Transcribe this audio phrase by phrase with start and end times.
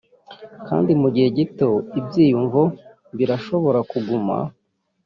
[0.67, 1.69] kandi mugihe gito
[1.99, 2.61] ibyiyumvo
[3.17, 4.35] birashobora kuguma...